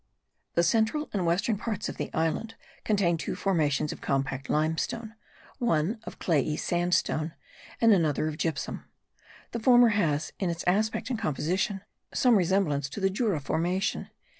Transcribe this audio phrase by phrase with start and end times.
[0.55, 5.13] The central and western parts of the island contain two formations of compact limestone;
[5.59, 7.33] one of clayey sandstone
[7.79, 8.83] and another of gypsum.
[9.51, 11.81] The former has, in its aspect and composition,
[12.15, 14.09] some resemblance to the Jura formation.